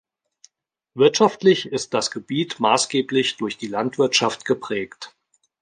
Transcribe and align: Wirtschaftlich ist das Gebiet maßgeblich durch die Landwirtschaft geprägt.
Wirtschaftlich 0.95 1.67
ist 1.67 1.93
das 1.93 2.09
Gebiet 2.09 2.59
maßgeblich 2.59 3.37
durch 3.37 3.59
die 3.59 3.67
Landwirtschaft 3.67 4.45
geprägt. 4.45 5.15